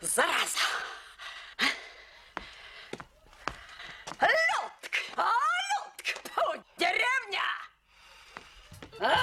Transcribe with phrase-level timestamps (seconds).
[0.00, 0.58] зараза!
[4.20, 4.94] Людк!
[5.16, 5.30] А,
[5.70, 6.06] Людк!
[6.34, 7.42] Фу, деревня!
[9.00, 9.14] А?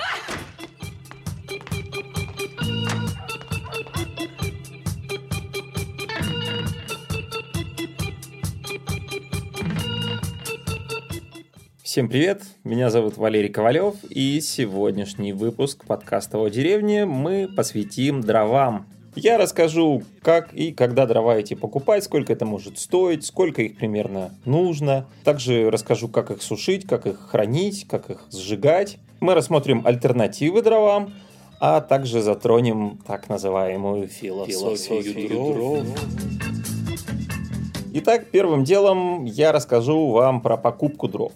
[11.84, 18.91] Всем привет, меня зовут Валерий Ковалев, и сегодняшний выпуск подкаста о деревне мы посвятим дровам.
[19.16, 24.32] Я расскажу, как и когда дрова эти покупать, сколько это может стоить, сколько их примерно
[24.46, 25.06] нужно.
[25.26, 29.00] Также расскажу, как их сушить, как их хранить, как их сжигать.
[29.20, 31.14] Мы рассмотрим альтернативы дровам,
[31.60, 35.86] а также затронем так называемую философию, философию дров.
[37.94, 41.34] Итак, первым делом я расскажу вам про покупку дров.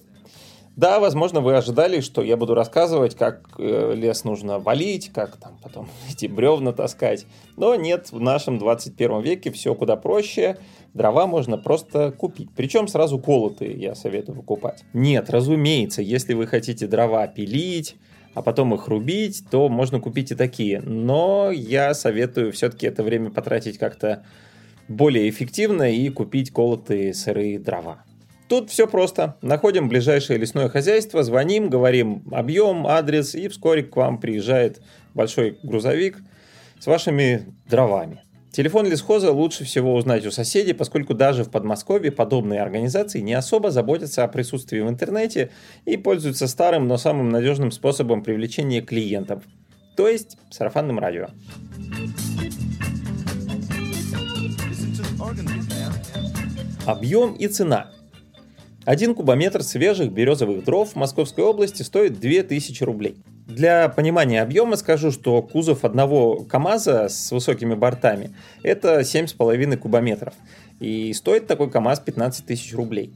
[0.76, 5.58] Да, возможно, вы ожидали, что я буду рассказывать, как э, лес нужно валить, как там
[5.64, 7.26] потом эти бревна таскать.
[7.56, 10.58] Но нет, в нашем 21 веке все куда проще.
[10.94, 12.50] Дрова можно просто купить.
[12.56, 14.84] Причем сразу колотые я советую покупать.
[14.94, 17.96] Нет, разумеется, если вы хотите дрова пилить,
[18.34, 20.82] а потом их рубить, то можно купить и такие.
[20.82, 24.26] Но я советую все-таки это время потратить как-то
[24.90, 28.04] более эффективно и купить колотые сырые дрова.
[28.48, 29.38] Тут все просто.
[29.42, 34.82] Находим ближайшее лесное хозяйство, звоним, говорим объем, адрес, и вскоре к вам приезжает
[35.16, 36.20] большой грузовик
[36.80, 38.22] с вашими дровами.
[38.52, 43.72] Телефон лесхоза лучше всего узнать у соседей, поскольку даже в Подмосковье подобные организации не особо
[43.72, 45.50] заботятся о присутствии в интернете
[45.86, 49.44] и пользуются старым, но самым надежным способом привлечения клиентов,
[49.98, 51.28] то есть сарафанным радио.
[56.86, 57.92] Объем и цена–
[58.86, 63.18] один кубометр свежих березовых дров в Московской области стоит 2000 рублей.
[63.48, 70.34] Для понимания объема скажу, что кузов одного КАМАЗа с высокими бортами это 7,5 кубометров.
[70.80, 73.14] И стоит такой КАМАЗ 15 тысяч рублей.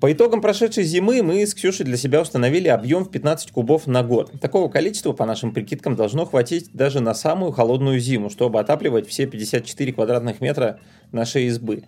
[0.00, 4.02] По итогам прошедшей зимы мы с Ксюшей для себя установили объем в 15 кубов на
[4.02, 4.30] год.
[4.40, 9.26] Такого количества, по нашим прикидкам, должно хватить даже на самую холодную зиму, чтобы отапливать все
[9.26, 10.80] 54 квадратных метра
[11.12, 11.84] нашей избы.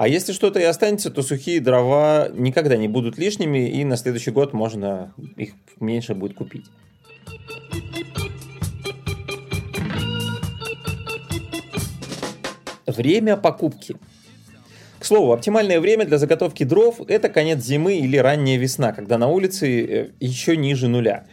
[0.00, 4.30] А если что-то и останется, то сухие дрова никогда не будут лишними, и на следующий
[4.30, 6.64] год можно их меньше будет купить.
[12.86, 13.96] Время покупки.
[14.98, 19.28] К слову, оптимальное время для заготовки дров– это конец зимы или ранняя весна, когда на
[19.28, 21.26] улице э, еще ниже нуля.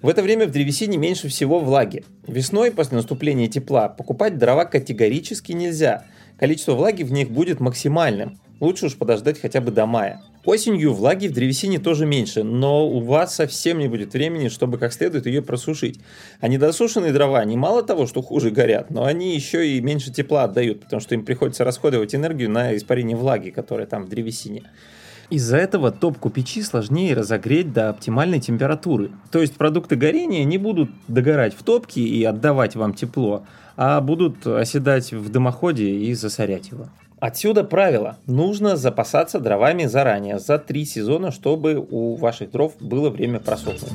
[0.00, 2.04] В это время в древесине меньше всего влаги.
[2.28, 6.04] Весной, после наступления тепла, покупать дрова категорически нельзя–
[6.42, 8.36] количество влаги в них будет максимальным.
[8.58, 10.20] Лучше уж подождать хотя бы до мая.
[10.44, 14.92] Осенью влаги в древесине тоже меньше, но у вас совсем не будет времени, чтобы как
[14.92, 16.00] следует ее просушить.
[16.40, 20.42] А недосушенные дрова, они мало того, что хуже горят, но они еще и меньше тепла
[20.42, 24.64] отдают, потому что им приходится расходовать энергию на испарение влаги, которая там в древесине.
[25.32, 29.12] Из-за этого топку печи сложнее разогреть до оптимальной температуры.
[29.30, 33.46] То есть продукты горения не будут догорать в топке и отдавать вам тепло,
[33.78, 36.88] а будут оседать в дымоходе и засорять его.
[37.18, 38.18] Отсюда правило.
[38.26, 43.90] Нужно запасаться дровами заранее, за три сезона, чтобы у ваших дров было время просохнуть.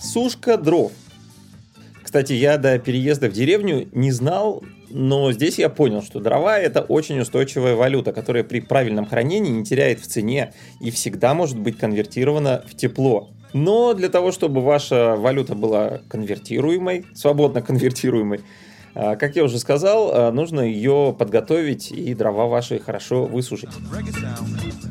[0.00, 0.92] Сушка дров.
[2.04, 6.80] Кстати, я до переезда в деревню не знал, но здесь я понял, что дрова это
[6.82, 11.78] очень устойчивая валюта, которая при правильном хранении не теряет в цене и всегда может быть
[11.78, 13.30] конвертирована в тепло.
[13.52, 18.40] Но для того, чтобы ваша валюта была конвертируемой, свободно конвертируемой,
[18.94, 23.70] как я уже сказал, а, нужно ее подготовить и дрова ваши хорошо высушить.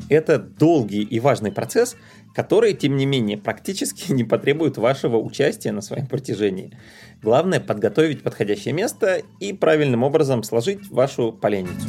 [0.10, 1.96] Это долгий и важный процесс,
[2.34, 6.78] который, тем не менее, практически не потребует вашего участия на своем протяжении.
[7.22, 11.88] Главное подготовить подходящее место и правильным образом сложить вашу поленницу.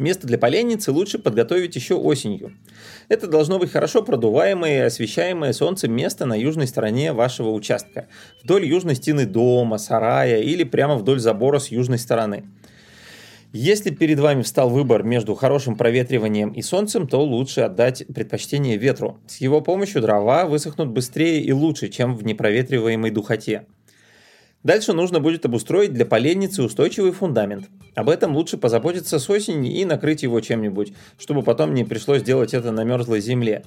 [0.00, 2.54] Место для поленницы лучше подготовить еще осенью.
[3.10, 8.08] Это должно быть хорошо продуваемое и освещаемое солнцем место на южной стороне вашего участка,
[8.42, 12.44] вдоль южной стены дома, сарая или прямо вдоль забора с южной стороны.
[13.52, 19.18] Если перед вами встал выбор между хорошим проветриванием и солнцем, то лучше отдать предпочтение ветру.
[19.26, 23.66] С его помощью дрова высохнут быстрее и лучше, чем в непроветриваемой духоте.
[24.62, 27.68] Дальше нужно будет обустроить для поленницы устойчивый фундамент.
[27.94, 32.52] Об этом лучше позаботиться с осени и накрыть его чем-нибудь, чтобы потом не пришлось делать
[32.52, 33.64] это на мерзлой земле.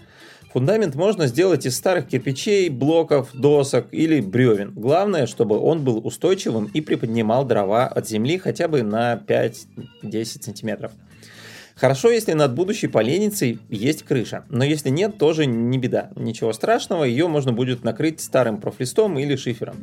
[0.53, 4.71] Фундамент можно сделать из старых кирпичей, блоков, досок или бревен.
[4.75, 10.91] Главное, чтобы он был устойчивым и приподнимал дрова от земли хотя бы на 5-10 сантиметров.
[11.75, 16.11] Хорошо, если над будущей поленницей есть крыша, но если нет, тоже не беда.
[16.15, 19.77] Ничего страшного, ее можно будет накрыть старым профлистом или шифером.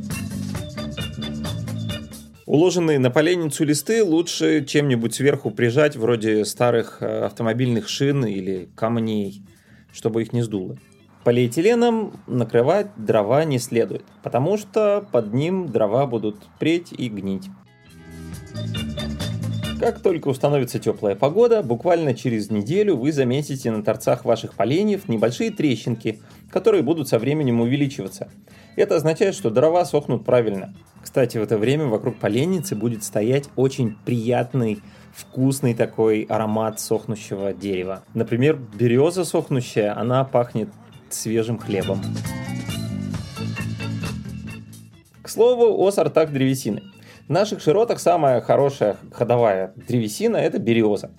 [2.50, 9.44] Уложенные на поленницу листы лучше чем-нибудь сверху прижать, вроде старых э, автомобильных шин или камней,
[9.92, 10.76] чтобы их не сдуло.
[11.22, 17.44] Полиэтиленом накрывать дрова не следует, потому что под ним дрова будут преть и гнить.
[19.80, 25.50] Как только установится теплая погода, буквально через неделю вы заметите на торцах ваших поленьев небольшие
[25.50, 28.28] трещинки, которые будут со временем увеличиваться.
[28.76, 30.74] Это означает, что дрова сохнут правильно.
[31.02, 34.82] Кстати, в это время вокруг поленницы будет стоять очень приятный,
[35.14, 38.04] вкусный такой аромат сохнущего дерева.
[38.12, 40.68] Например, береза сохнущая, она пахнет
[41.08, 42.02] свежим хлебом.
[45.22, 46.82] К слову о сортах древесины.
[47.30, 51.12] В наших широтах самая хорошая ходовая древесина– это береза.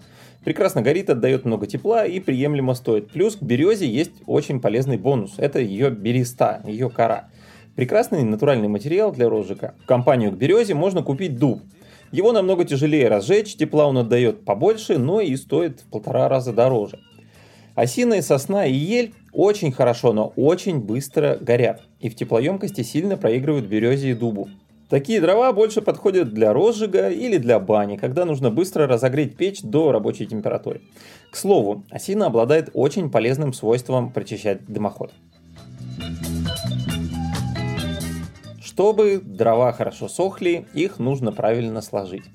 [0.43, 3.09] Прекрасно горит, отдает много тепла и приемлемо стоит.
[3.11, 7.29] Плюс к березе есть очень полезный бонус– это ее береста, ее кора.
[7.77, 9.73] Прекрасный натуральный материал для розжига.
[9.83, 11.61] В компанию к березе можно купить дуб.
[12.11, 16.99] Его намного тяжелее разжечь, тепла он отдает побольше, но и стоит в полтора раза дороже.
[17.73, 23.67] Осина сосна и ель очень хорошо, но очень быстро горят и в теплоемкости сильно проигрывают
[23.67, 24.49] березе и дубу.
[24.91, 29.93] Такие дрова больше подходят для розжига или для бани, когда нужно быстро разогреть печь до
[29.93, 30.81] рабочей температуры.
[31.31, 35.13] К слову, осина обладает очень полезным свойством прочищать дымоход.
[38.61, 42.25] Чтобы дрова хорошо сохли, их нужно правильно сложить.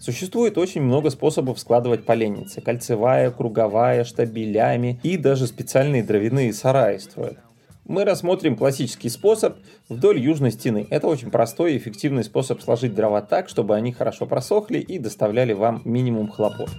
[0.00, 2.60] Существует очень много способов складывать поленницы.
[2.60, 7.38] Кольцевая, круговая, штабелями и даже специальные дровяные сараи строят.
[7.84, 9.58] Мы рассмотрим классический способ
[9.88, 10.86] вдоль южной стены.
[10.90, 15.52] Это очень простой и эффективный способ сложить дрова так, чтобы они хорошо просохли и доставляли
[15.52, 16.70] вам минимум хлопот.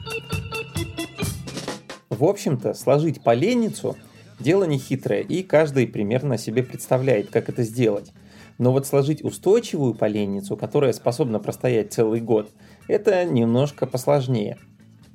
[2.09, 3.95] В общем-то, сложить поленницу–
[4.39, 8.11] дело не хитрое, и каждый примерно себе представляет, как это сделать.
[8.57, 12.51] Но вот сложить устойчивую поленницу, которая способна простоять целый год,
[12.87, 14.57] это немножко посложнее.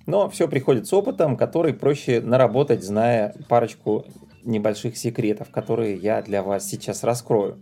[0.06, 4.04] Но все приходит с опытом, который проще наработать, зная парочку
[4.44, 7.58] небольших секретов, которые я для вас сейчас раскрою.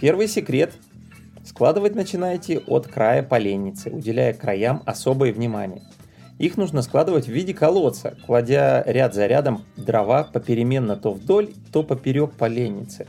[0.00, 0.72] Первый секрет.
[1.44, 5.82] Складывать начинаете от края поленницы, уделяя краям особое внимание.
[6.38, 11.82] Их нужно складывать в виде колодца, кладя ряд за рядом дрова попеременно то вдоль, то
[11.82, 13.06] поперек поленницы.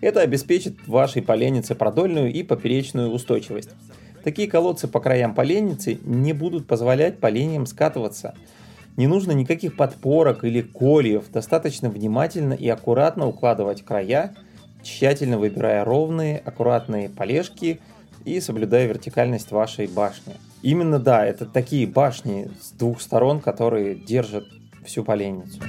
[0.00, 3.70] Это обеспечит вашей поленнице продольную и поперечную устойчивость.
[4.24, 8.34] Такие колодцы по краям поленницы не будут позволять поленьям скатываться–
[8.96, 14.34] не нужно никаких подпорок или кольев, достаточно внимательно и аккуратно укладывать края,
[14.82, 17.80] тщательно выбирая ровные, аккуратные полежки
[18.24, 20.34] и соблюдая вертикальность вашей башни.
[20.62, 24.44] Именно да, это такие башни с двух сторон, которые держат
[24.84, 25.60] всю поленницу.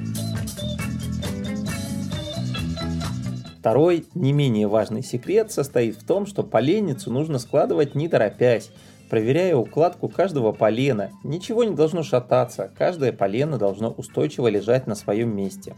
[3.60, 8.72] Второй, не менее важный секрет состоит в том, что поленницу нужно складывать не торопясь,
[9.12, 11.12] проверяя укладку каждого полена.
[11.26, 15.76] Ничего не должно шататься, каждое полено должно устойчиво лежать на своем месте.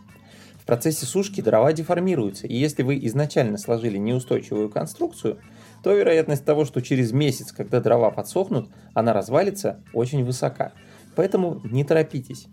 [0.62, 5.39] В процессе сушки дрова деформируются, и если вы изначально сложили неустойчивую конструкцию,
[5.81, 10.74] то вероятность того, что через месяц, когда дрова подсохнут, она развалится, очень высока.
[11.15, 12.45] Поэтому не торопитесь.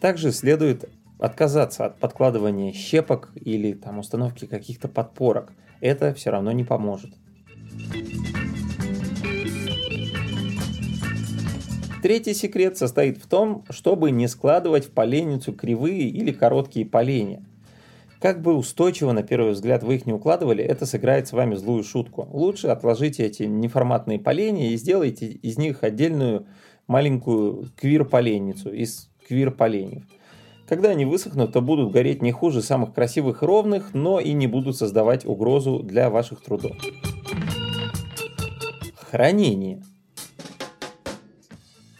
[0.00, 5.52] Также следует отказаться от подкладывания щепок или там, установки каких-то подпорок.
[5.80, 7.10] Это все равно не поможет.
[12.06, 17.42] Третий секрет состоит в том, чтобы не складывать в поленницу кривые или короткие поленья.
[18.20, 21.82] Как бы устойчиво на первый взгляд вы их не укладывали, это сыграет с вами злую
[21.82, 22.28] шутку.
[22.30, 26.46] Лучше отложите эти неформатные поленья и сделайте из них отдельную
[26.86, 30.04] маленькую квир-поленницу из квир-поленьев.
[30.68, 34.46] Когда они высохнут, то будут гореть не хуже самых красивых и ровных, но и не
[34.46, 36.76] будут создавать угрозу для ваших трудов.
[39.10, 39.82] Хранение.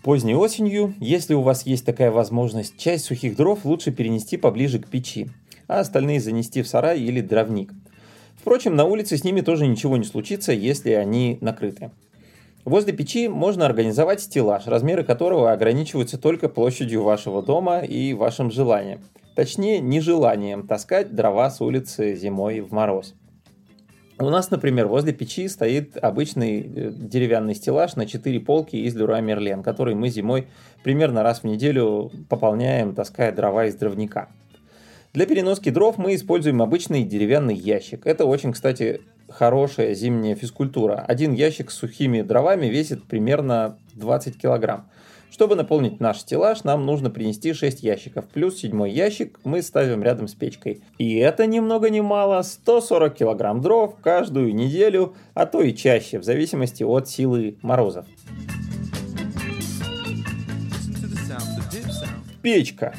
[0.06, 4.86] Поздней осенью, если у вас есть такая возможность, часть сухих дров лучше перенести поближе к
[4.86, 5.28] печи,
[5.66, 7.72] а остальные занести в сарай или дровник.
[8.36, 11.90] Впрочем, на улице с ними тоже ничего не случится, если они накрыты.
[12.64, 19.00] Возле печи можно организовать стеллаж, размеры которого ограничиваются только площадью вашего дома и вашим желанием.
[19.34, 23.16] Точнее, нежеланием таскать дрова с улицы зимой в мороз.
[24.18, 29.20] У нас, например, возле печи стоит обычный э, деревянный стеллаж на 4 полки из Люра
[29.20, 30.46] Мерлен, который мы зимой
[30.82, 34.28] примерно раз в неделю пополняем, таская дрова из дровника.
[35.12, 38.06] Для переноски дров мы используем обычный деревянный ящик.
[38.06, 41.04] Это очень, кстати, хорошая зимняя физкультура.
[41.06, 44.88] Один ящик с сухими дровами весит примерно 20 килограмм,
[45.37, 50.28] Чтобы наполнить наш стеллаж, нам нужно принести 6 ящиков, плюс седьмой ящик мы ставим рядом
[50.28, 50.83] с печкой.
[50.97, 56.19] И это ни много ни мало 140 килограмм дров каждую неделю, а то и чаще,
[56.21, 58.07] в зависимости от силы морозов.
[62.40, 62.95] Печка.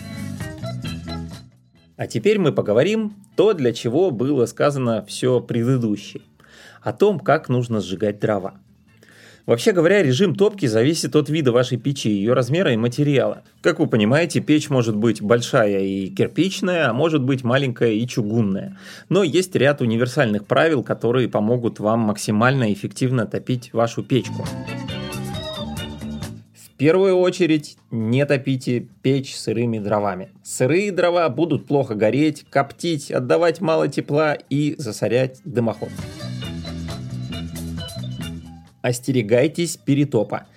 [1.95, 6.21] А теперь мы поговорим то, для чего было сказано все предыдущее.
[6.83, 8.59] О том, как нужно сжигать дрова.
[9.47, 13.43] Вообще говоря, режим топки зависит от вида вашей печи, ее размера и материала.
[13.61, 18.77] Как вы понимаете, печь может быть большая и кирпичная, а может быть маленькая и чугунная.
[19.07, 24.45] Но есть ряд универсальных правил, которые помогут вам максимально эффективно топить вашу печку.
[26.53, 30.27] В первую очередь не топите печь сырыми дровами.
[30.43, 35.89] Сырые дрова будут плохо гореть, коптить, отдавать мало тепла и засорять дымоход.
[38.87, 40.47] Остерегайтесь перетопа.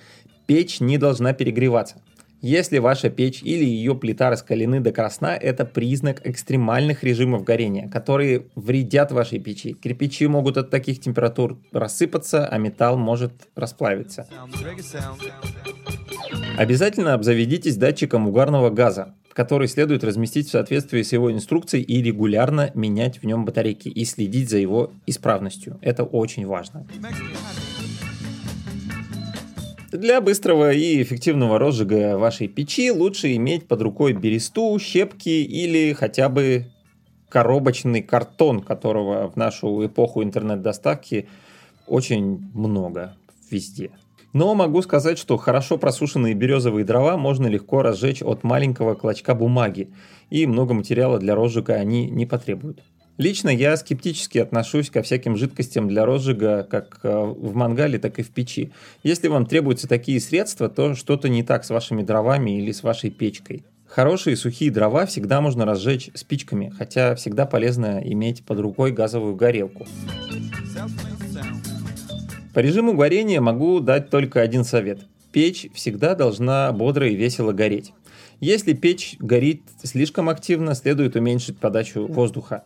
[0.46, 1.96] Печь не должна перегреваться.
[2.40, 8.46] Если ваша печь или ее плита раскалены до красна, это признак экстремальных режимов горения, которые
[8.54, 9.72] вредят вашей печи.
[9.72, 14.28] Кирпичи могут от таких температур рассыпаться, а металл может расплавиться.
[16.56, 22.70] Обязательно обзаведитесь датчиком угарного газа, который следует разместить в соответствии с его инструкцией и регулярно
[22.74, 25.78] менять в нем батарейки и следить за его исправностью.
[25.82, 26.86] Это очень важно.
[29.90, 36.28] Для быстрого и эффективного розжига вашей печи лучше иметь под рукой бересту, щепки или хотя
[36.28, 36.66] бы
[37.28, 41.28] коробочный картон, которого в нашу эпоху интернет-доставки
[41.88, 43.16] очень много
[43.50, 43.90] везде.
[44.32, 49.90] Но могу сказать, что хорошо просушенные березовые дрова можно легко разжечь от маленького клочка бумаги,
[50.30, 52.84] и много материала для розжига они не потребуют.
[53.20, 58.22] Лично я скептически отношусь ко всяким жидкостям для розжига как э, в мангале, так и
[58.22, 58.72] в печи.
[59.02, 63.10] Если вам требуются такие средства, то что-то не так с вашими дровами или с вашей
[63.10, 63.62] печкой.
[63.86, 69.86] Хорошие сухие дрова всегда можно разжечь спичками, хотя всегда полезно иметь под рукой газовую горелку.
[72.54, 75.00] По режиму горения могу дать только один совет.
[75.30, 77.92] Печь всегда должна бодро и весело гореть.
[78.40, 82.64] Если печь горит слишком активно, следует уменьшить подачу воздуха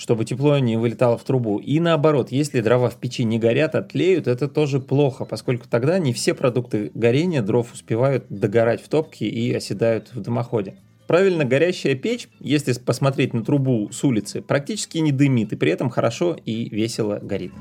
[0.00, 1.58] чтобы тепло не вылетало в трубу.
[1.58, 5.98] И наоборот, если дрова в печи не горят, а тлеют, это тоже плохо, поскольку тогда
[5.98, 10.76] не все продукты горения дров успевают догорать в топке и оседают в дымоходе.
[11.06, 15.90] Правильно горящая печь, если посмотреть на трубу с улицы, практически не дымит и при этом
[15.90, 17.52] хорошо и весело горит.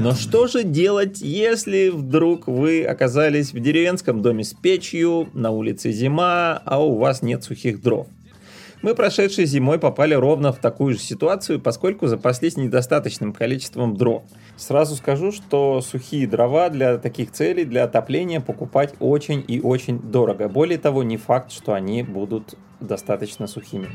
[0.00, 5.92] Но что же делать, если вдруг вы оказались в деревенском доме с печью, на улице
[5.92, 8.08] зима, а у вас нет сухих дров?
[8.80, 14.22] Мы прошедшей зимой попали ровно в такую же ситуацию, поскольку запаслись недостаточным количеством дров.
[14.56, 20.48] Сразу скажу, что сухие дрова для таких целей, для отопления покупать очень и очень дорого.
[20.48, 23.88] Более того, не факт, что они будут достаточно сухими.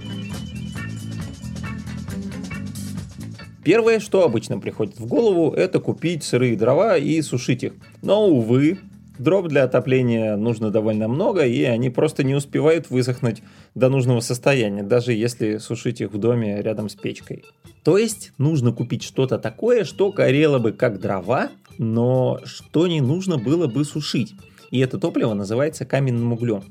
[3.63, 7.73] Первое, что обычно приходит в голову, это купить сырые дрова и сушить их.
[8.01, 8.79] Но, увы,
[9.19, 13.43] Дров для отопления нужно довольно много, и они просто не успевают высохнуть
[13.75, 17.45] до нужного состояния, даже если сушить их в доме рядом с печкой.
[17.83, 23.37] То есть нужно купить что-то такое, что горело бы как дрова, но что не нужно
[23.37, 24.33] было бы сушить.
[24.71, 26.63] И это топливо называется каменным углем.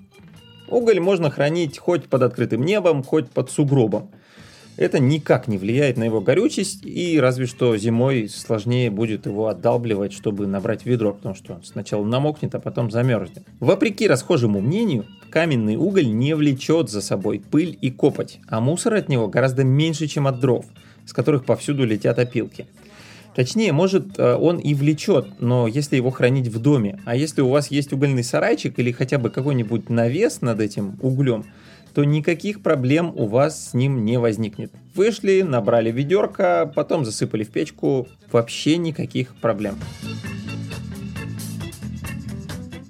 [0.68, 4.10] Уголь можно хранить хоть под открытым небом, хоть под сугробом
[4.76, 10.12] это никак не влияет на его горючесть, и разве что зимой сложнее будет его отдалбливать,
[10.12, 13.44] чтобы набрать ведро, потому что сначала намокнет, а потом замерзнет.
[13.60, 19.08] Вопреки расхожему мнению, каменный уголь не влечет за собой пыль и копоть, а мусор от
[19.08, 20.64] него гораздо меньше, чем от дров,
[21.06, 22.66] с которых повсюду летят опилки.
[23.34, 27.48] Точнее, может, э, он и влечет, но если его хранить в доме, а если у
[27.48, 31.46] вас есть угольный сарайчик или хотя бы какой-нибудь навес над этим углем,
[31.94, 34.72] то никаких проблем у вас с ним не возникнет.
[34.94, 39.76] Вышли, набрали ведерко, потом засыпали в печку, вообще никаких проблем.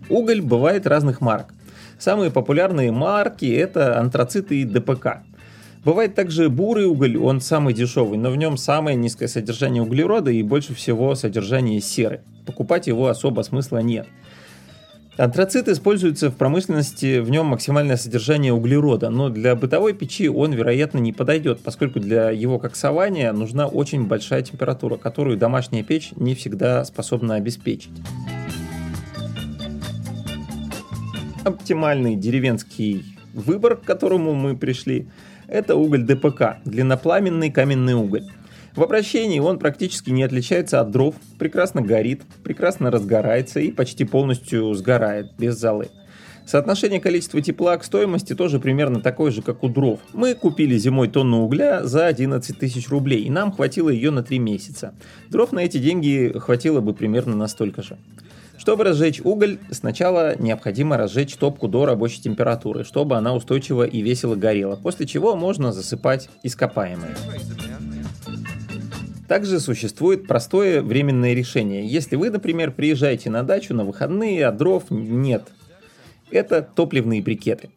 [0.09, 1.54] Уголь бывает разных марок.
[1.99, 5.23] Самые популярные марки это антрациты и ДПК.
[5.85, 10.42] Бывает также бурый уголь, он самый дешевый, но в нем самое низкое содержание углерода и
[10.42, 12.21] больше всего содержание серы.
[12.47, 14.06] Покупать его особо смысла нет.
[15.19, 20.99] Антрацит используется в промышленности, в нем максимальное содержание углерода, но для бытовой печи он, вероятно,
[20.99, 26.83] не подойдет, поскольку для его коксования нужна очень большая температура, которую домашняя печь не всегда
[26.87, 27.92] способна обеспечить.
[31.45, 33.04] Оптимальный деревенский
[33.35, 35.09] выбор, к которому мы пришли,
[35.47, 38.25] это уголь ДПК, длиннопламенный каменный уголь.
[38.75, 44.73] В обращении он практически не отличается от дров, прекрасно горит, прекрасно разгорается и почти полностью
[44.75, 45.88] сгорает без золы.
[46.47, 50.00] Соотношение количества тепла к стоимости тоже примерно такое же, как у дров.
[50.12, 54.38] Мы купили зимой тонну угля за 11 тысяч рублей, и нам хватило ее на 3
[54.38, 54.95] месяца.
[55.29, 57.99] Дров на эти деньги хватило бы примерно на столько же.
[58.59, 64.35] Чтобы разжечь уголь, сначала необходимо разжечь топку до рабочей температуры, чтобы она устойчиво и весело
[64.35, 67.17] горела, после чего можно засыпать ископаемые.
[69.33, 71.87] Также существует простое временное решение.
[71.87, 75.45] Если вы, например, приезжаете на дачу на выходные, а дров нет,
[76.31, 77.71] это топливные брикеты.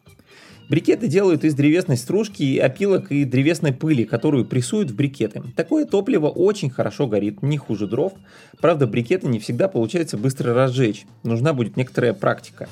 [0.68, 5.44] Брикеты делают из древесной стружки, опилок и древесной пыли, которую прессуют в брикеты.
[5.56, 8.12] Такое топливо очень хорошо горит, не хуже дров.
[8.60, 11.06] Правда, брикеты не всегда получается быстро разжечь.
[11.22, 12.68] Нужна будет некоторая практика.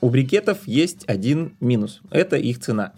[0.00, 2.00] У брикетов есть один минус.
[2.12, 2.92] Это их цена.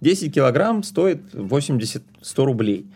[0.00, 2.02] 10 килограмм стоит 80-100
[2.44, 2.86] рублей.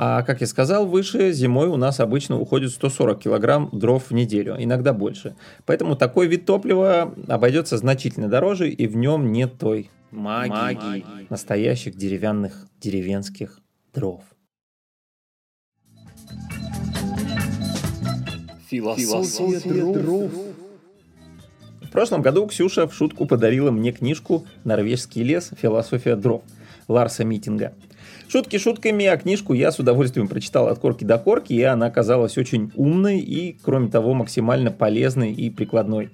[0.00, 4.54] А как я сказал выше, зимой у нас обычно уходит 140 килограмм дров в неделю,
[4.56, 5.34] иногда больше.
[5.66, 11.04] Поэтому такой вид топлива обойдется значительно дороже, и в нем нет той магии, магии.
[11.30, 13.60] настоящих деревянных деревенских
[13.92, 14.22] дров.
[18.68, 20.32] Философия, Философия дров.
[21.88, 25.50] В прошлом году Ксюша в шутку подарила мне книжку «Норвежский лес.
[25.60, 26.42] Философия дров»
[26.86, 27.72] Ларса Митинга–
[28.30, 32.36] Шутки шутками, а книжку я с удовольствием прочитал от корки до корки, и она оказалась
[32.36, 36.10] очень умной и, кроме того, максимально полезной и прикладной.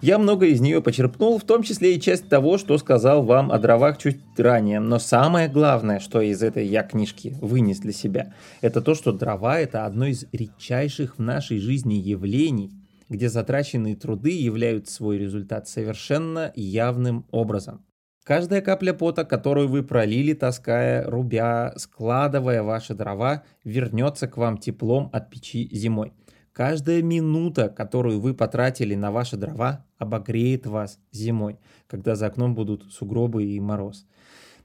[0.00, 3.58] Я много из нее почерпнул, в том числе и часть того, что сказал вам о
[3.58, 4.80] дровах чуть ранее.
[4.80, 9.60] Но самое главное, что из этой я книжки вынес для себя, это то, что дрова
[9.60, 12.72] это одно из редчайших в нашей жизни явлений,
[13.08, 17.84] где затраченные труды являют свой результат совершенно явным образом.
[18.24, 25.08] Каждая капля пота, которую вы пролили, таская, рубя, складывая ваши дрова, вернется к вам теплом
[25.14, 26.12] от печи зимой.
[26.52, 32.92] Каждая минута, которую вы потратили на ваши дрова, обогреет вас зимой, когда за окном будут
[32.92, 34.06] сугробы и мороз.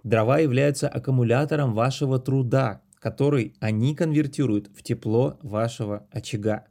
[0.04, 6.66] Дрова являются аккумулятором вашего труда, который они конвертируют в тепло вашего очага.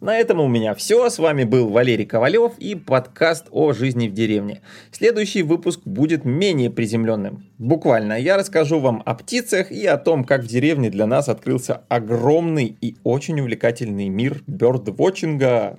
[0.00, 1.10] На этом у меня все.
[1.10, 4.62] С вами был Валерий Ковалев и подкаст о жизни в деревне.
[4.92, 7.44] Следующий выпуск будет менее приземленным.
[7.58, 11.82] Буквально я расскажу вам о птицах и о том, как в деревне для нас открылся
[11.88, 15.78] огромный и очень увлекательный мир бёрдвотчинга.